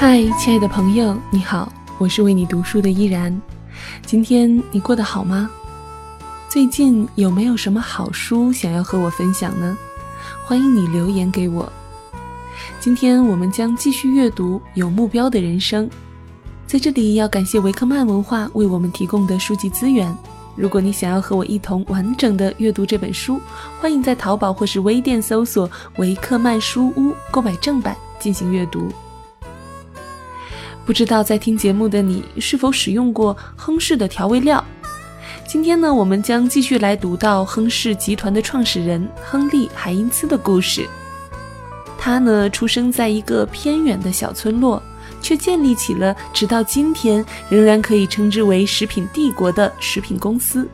[0.00, 3.36] 嗨，亲爱的朋友，你好，我是为你读书的依然。
[4.06, 5.50] 今天你过得好吗？
[6.48, 9.76] 最近有没有什么好书想要和我分享呢？
[10.44, 11.70] 欢迎你留言给我。
[12.78, 15.84] 今天我们将继续阅读《有目标的人生》。
[16.64, 20.16] 在这里要感谢维克曼文化为我们提供的书籍资源。
[20.54, 23.40] 如果你想要和我一同完整的阅读这本书，
[23.80, 25.68] 欢迎在淘宝或是微店搜索
[25.98, 28.92] “维克曼书屋”购买正版进行阅读。
[30.88, 34.64] 不知道在听节目的你是否使用过亨氏的调味料？
[35.46, 40.88] 今天呢，我们将继续来读到亨氏集团的创始人亨利·海因茨的故事。
[41.98, 44.82] 他呢，出生在一个偏远的小村落。
[45.20, 50.66] 却建立起了直到今天仍然可以称之为食品帝国的食品公司。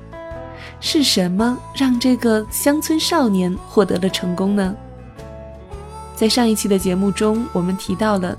[0.81, 4.73] 是什么让这个乡村少年获得了成功呢？
[6.15, 8.39] 在上一期的节目中，我们提到了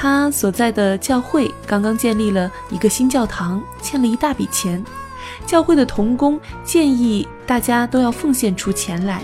[0.00, 4.80] 他所在的教会刚刚建立了一个新教堂，欠了一大笔钱。
[5.44, 9.22] 教会的童工建议大家都要奉献出钱来。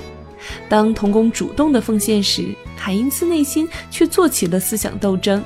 [0.69, 5.41] 当童工主动的奉献时，海因斯内心却做起了思想斗争。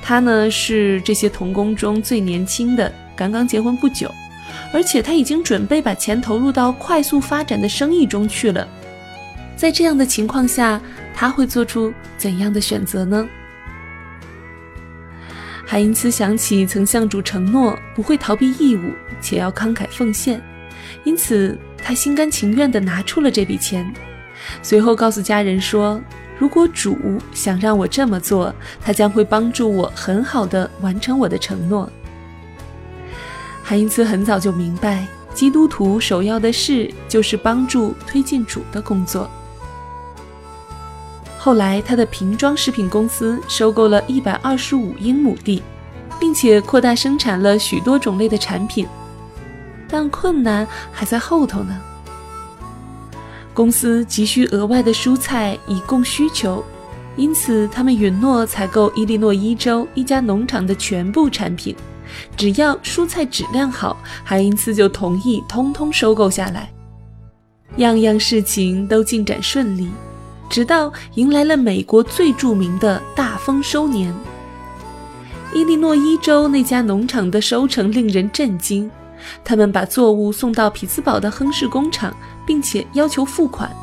[0.00, 4.08] 他呢是这些童工中最年轻的，刚刚结婚不久，
[4.72, 8.68] 而且他已经准备把钱投入到快速发展的生意中去了。
[9.56, 10.80] 在这样的情况下，
[11.12, 13.28] 他会做出怎样的选择呢？
[15.66, 20.40] 海因茨想起曾向主承诺不会逃避义务，且要慷慨奉献，
[21.02, 23.92] 因此他心甘情愿地拿出了这笔钱，
[24.62, 26.00] 随后告诉家人说。
[26.38, 26.98] 如果主
[27.32, 31.90] 想让我这么做，他将会帮助我很好的完成我的承诺。
[33.62, 39.30] 海因茨很早就明白，基督徒首要的事就是帮助推进主的工作。
[41.46, 45.62] 后来，他的瓶装食品公司收购了一百二十五英亩地，
[46.18, 48.84] 并且扩大生产了许多种类的产品，
[49.88, 51.80] 但困难还在后头呢。
[53.54, 56.64] 公司急需额外的蔬菜以供需求，
[57.14, 61.76] 因此他们允诺采购伊利诺伊州一家农场的全部产品，
[62.36, 66.68] 只要蔬菜质量好，海因茨就同意通通收购下来。
[67.76, 69.88] 样样事情都进展顺利，
[70.48, 74.14] 直到迎来了美国最著名的大丰收年。
[75.54, 78.90] 伊利诺伊州那家农场的收成令人震惊。
[79.42, 82.14] 他们把作物送到匹兹堡的亨氏工厂，
[82.46, 83.74] 并且要求付款。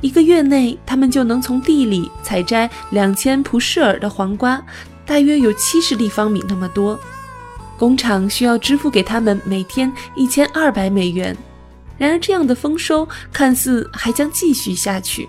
[0.00, 4.62] 一个月内，他们就能从地里采摘两千普舍尔的黄瓜，
[5.06, 6.98] 大约有七十立方米那么多。
[7.78, 11.36] 工厂需要支付给他们每天一千二百美元。
[11.96, 15.28] 然而，这样的丰收看似还将继续下去。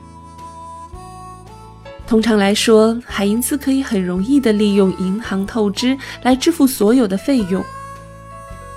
[2.13, 7.65] 通常来说，海因斯可以很容易地利用银行透支来支付所有的费用。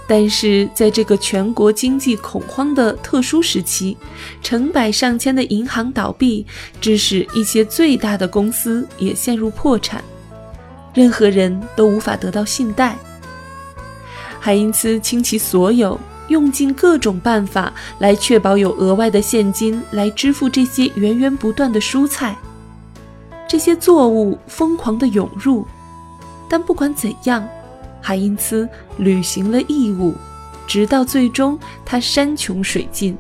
[0.08, 3.94] 但是在这个全国经济恐慌的特殊时期，
[4.40, 6.46] 成百上千的银行倒闭，
[6.80, 10.02] 致使一些最大的公司也陷入破产，
[10.94, 12.96] 任何人都无法得到信贷。
[14.40, 22.34] 海因茨倾其所有，用尽各种办法来确保有额外的现金来支付这些源源不断的蔬菜。
[23.48, 25.66] 这些作物疯狂地涌入，
[26.48, 27.46] 但不管怎样。
[28.00, 28.68] 海因茨
[28.98, 30.14] 履行了义务，
[30.64, 33.18] 直到最终他山穷水尽。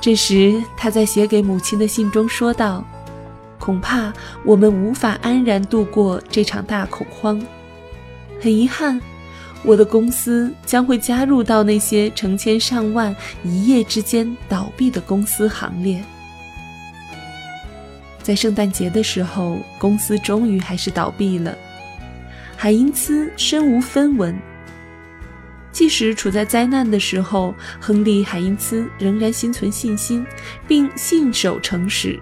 [0.00, 2.84] 这时，他在写给母亲的信中说道
[3.58, 4.12] ：“恐怕
[4.44, 7.44] 我们无法安然度过这场大恐慌。
[8.40, 9.00] 很遗憾，
[9.64, 16.00] 我的公司将会加入到那些成千上万一夜之间倒闭的公司行列。”
[18.22, 21.56] 在圣诞节的时候，公司终于还是倒闭了。
[22.56, 24.38] 海因茨身无分文。
[25.72, 30.24] 即使处在灾难的时候，亨利·海因茨仍然心存信心，
[30.68, 32.20] 并信守诚实，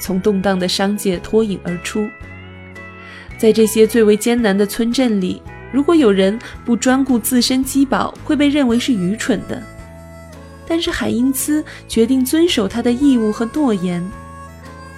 [0.00, 2.06] 从动荡的商界脱颖而出。
[3.38, 5.40] 在这些最为艰难的村镇里，
[5.72, 9.62] 如果有人不专顾自身饥饱，会被认为是愚蠢的。
[10.66, 14.04] 但是海因茨决定遵守他的义务和诺言，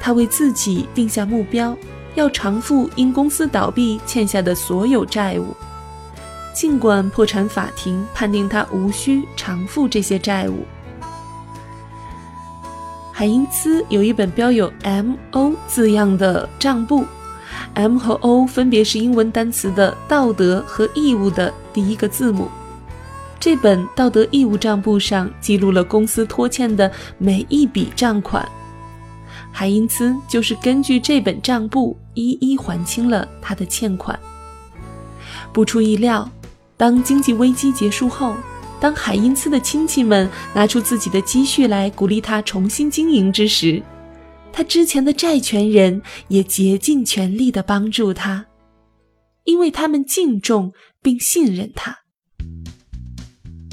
[0.01, 1.77] 他为自己定下目标。
[2.17, 5.55] 要偿付因公司倒闭欠下的所有债务，
[6.53, 10.67] 尽管破产法庭判定他无需偿付这些债务。
[13.13, 17.05] 海因茨有一本标有 “M.O.” 字样的账簿
[17.75, 22.49] ，“M” 和 “O” 分别是英文单词的道德和义务的第一个字母。
[23.39, 28.47] 这本道德义务账簿上记录了公司拖欠的每一笔账款。
[29.53, 34.19] 海因茨就是根据这本账簿一一还清了他的欠款。
[35.53, 36.31] 不出意料，
[36.77, 38.35] 当经济危机结束后，
[38.81, 43.83] 当海因茨的亲戚们拿出自己的积蓄来鼓励他重新经营之时，
[44.53, 48.47] 他之前的债权人也竭尽全力地帮助他，
[49.45, 50.73] 因为他们敬重
[51.03, 51.99] 并信任他。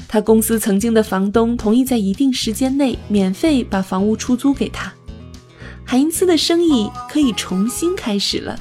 [0.06, 4.92] 他公司曾经的房东同意在一定时间内免费把房屋出租给他，
[5.90, 8.60] 海因茨的生意可以重新开始了。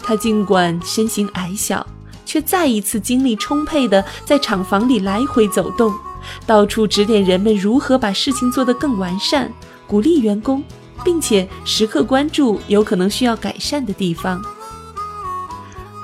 [0.00, 1.84] 他尽管身形矮小，
[2.24, 5.92] 却再一次精力充沛地在厂房里来回走动，
[6.46, 9.52] 到处指点人们如何把事情做得更完善，
[9.88, 10.62] 鼓励员工，
[11.04, 14.40] 并且时刻关注有可能需要改善的地方。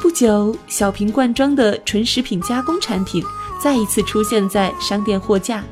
[0.02, 3.24] 不久，小瓶罐装的纯食品加工产品
[3.62, 5.62] 再一次出现在商店货架，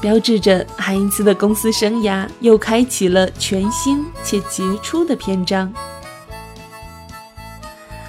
[0.00, 5.72] 标志着海因茨的公司生涯又开启了全新且杰出的篇章。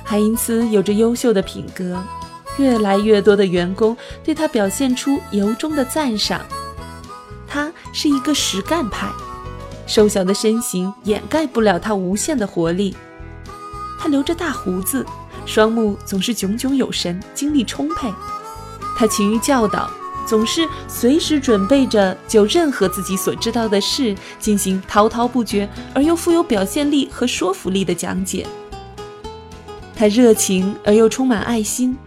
[0.04, 2.02] 海因茨有着优秀的品格，
[2.58, 6.42] 越来越多的员工对他表现出由衷的赞赏。
[7.48, 9.10] 他是一个实干派，
[9.86, 12.96] 瘦小的身形掩盖不了他无限的活力。
[14.00, 15.06] 他留着大胡子，
[15.46, 18.14] 双目总是炯炯有神，精力充沛。
[18.98, 19.90] 他勤于教导，
[20.28, 28.46] 总是随时准备着就任何自己所知道的事进行滔滔不绝而又富有表现力和说服力的讲解。
[29.96, 31.98] 他热情而又充满爱心，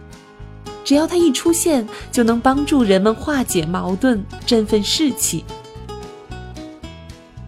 [0.85, 5.43] 只要他一出现，就能帮助人们化解矛盾，振奋士气。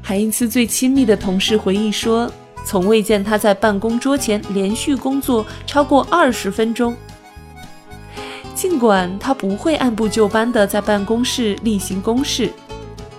[0.01, 2.29] 海因茨最亲密的同事回忆说
[2.65, 6.93] ：“从未见他在办公桌前连续工作超过二十分钟。
[8.63, 12.49] 尽管他不会按部就班地在办公室例行公事，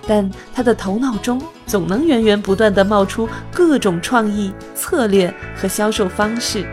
[0.06, 6.66] 但他的头脑中总能源源不断地冒出各种创意、策略和销售方式。”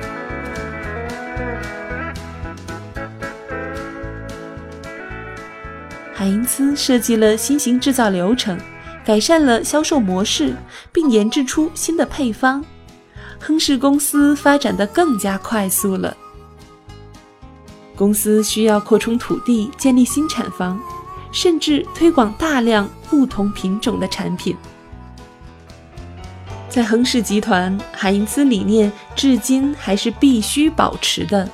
[6.15, 8.57] 海因茨设计了新型制造流程，
[9.03, 10.55] 改善了销售模式，
[10.93, 12.63] 并研制出新的配方。
[13.37, 16.15] 亨氏公司发展的更加快速了。
[18.01, 20.81] 公司需要扩充土地，建立新产房，
[21.31, 24.57] 甚至推广大量不同品种的产品。
[26.67, 31.47] 在亨氏集团，海因茨理念至今还是必须保持的。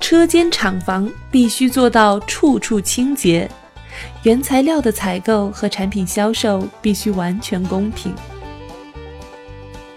[0.00, 3.46] 车间厂房必须做到处处清洁，
[4.22, 8.14] 原材料的采购和产品销售必须完全公平。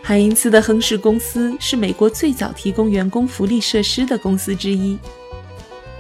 [0.03, 5.00] 海因茨的亨氏公司是美国最早提供员工福利设施的公司之一。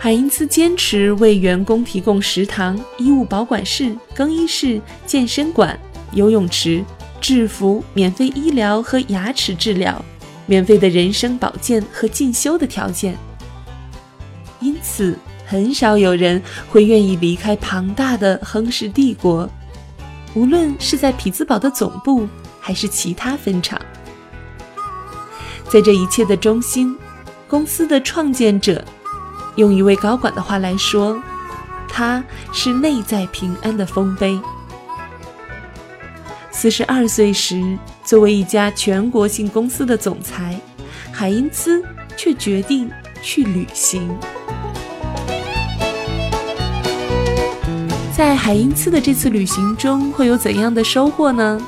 [0.01, 5.77] 海因茨坚持为员工提供食堂、衣物保管室、更衣室、健身馆、
[6.13, 6.81] 游泳池、
[7.19, 10.03] 制服、免费医疗和牙齿治疗、
[10.45, 13.17] 免费的人身保健和进修的条件。
[14.61, 19.49] 因此，很少有人会愿意离开庞大的亨氏帝国，
[20.33, 22.25] 无论是在匹兹堡的总部，
[22.61, 23.77] 还是其他分厂。
[25.69, 26.97] 在这一切的中心，
[27.49, 28.83] 公司的创建者，
[29.55, 31.21] 用一位高管的话来说，
[31.89, 34.39] 他是内在平安的丰碑。
[36.51, 40.59] 四十二岁时，作为一家全国性公司的总裁，
[41.11, 41.83] 海因茨
[42.17, 42.89] 却决定
[43.21, 44.17] 去旅行。
[48.13, 51.59] 在海因茨的这次旅行中，会有怎样的收获呢？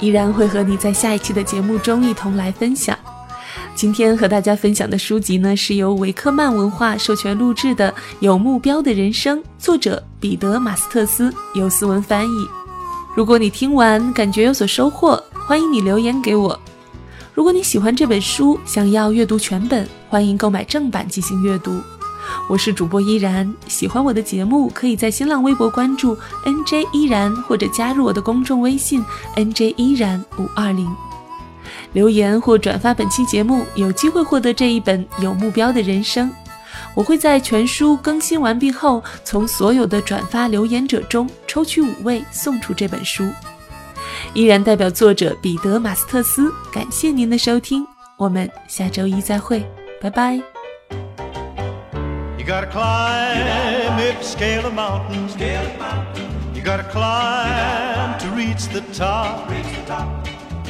[0.00, 2.96] 依然会和你在下一期的节目中一同来分享。
[3.78, 12.48] 今天和大家分享的书籍呢，是由维克曼文化授权录制的《有目标的人生》，作者彼得·马斯特斯，由思文翻译。
[13.14, 16.58] 如果你听完感觉有所收获，欢迎你留言给我。
[17.32, 21.80] 如果你喜欢这本书，想要阅读全本，欢迎购买正版进行阅读。
[22.48, 29.04] 我是主播依然，喜欢我的节目，可以在新浪微博关注 NJ 依然，或者加入我的公众微信
[29.36, 30.84] NJ 依然五二零，
[31.92, 36.30] 留言或转发本期节目，有机会获得这一本有目标的人生。
[36.94, 43.28] 我会在全书更新完毕后，从所有的转发留言者中抽取五位送出这本书。
[44.34, 49.64] 依然代表作者彼得马斯特斯，感谢您的收听，我们下周一再会，
[50.00, 50.40] 拜拜。
[52.48, 55.36] gotta climb scale of mountains.
[56.54, 56.62] You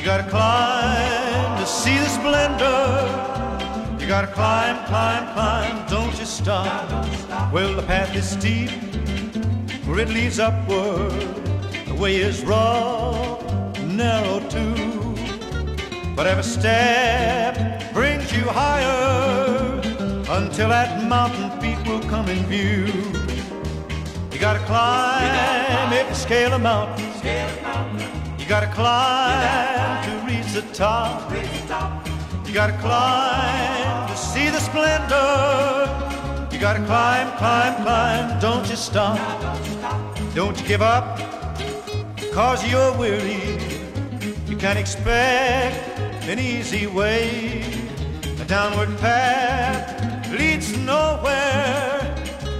[0.05, 1.59] gotta climb to reach the top.
[1.59, 4.00] You gotta climb to see the splendor.
[4.00, 7.52] You gotta climb, climb, climb, don't you stop.
[7.52, 8.71] Well, the path is steep,
[9.87, 11.12] where it leads upward.
[11.87, 13.43] The way is rough
[13.83, 15.14] narrow too.
[16.14, 19.81] But every step brings you higher
[20.31, 22.87] until that mountain peak will come in view.
[24.33, 27.12] You gotta climb if you scale a mountain.
[27.14, 28.38] Scale a mountain.
[28.38, 29.68] You gotta climb to reach
[30.61, 31.31] the top.
[32.47, 35.87] You gotta climb to see the splendor.
[36.53, 39.19] You gotta climb, climb, climb, don't you stop.
[40.35, 41.21] Don't you give up,
[42.33, 43.59] cause you're weary.
[44.49, 45.77] You can't expect
[46.27, 47.62] an easy way.
[48.41, 52.17] A downward path leads nowhere.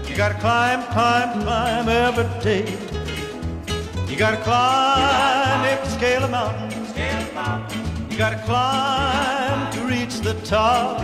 [0.07, 2.67] You gotta climb, climb, climb every day.
[4.09, 6.79] You gotta climb every scale of mountain.
[6.99, 7.88] You
[8.19, 11.01] gotta climb to reach the top.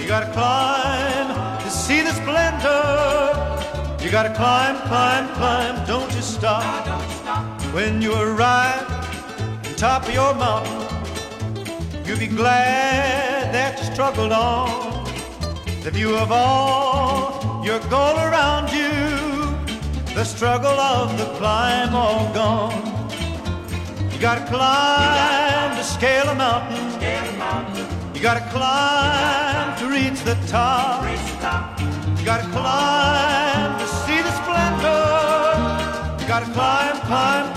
[0.00, 2.82] You gotta climb to see the splendor.
[4.04, 6.64] You gotta climb, climb, climb, don't you stop.
[7.72, 8.82] When you arrive
[9.64, 10.82] on top of your mountain,
[12.04, 15.04] you'll be glad that you struggled on.
[15.84, 18.90] The view of all your goal around you,
[20.16, 23.08] the struggle of the climb all gone.
[24.10, 25.41] You gotta climb
[26.02, 26.82] scale a mountain.
[28.12, 31.04] You gotta climb to reach the top.
[32.18, 35.04] You gotta climb to see the splendor.
[36.18, 37.51] You gotta climb, climb,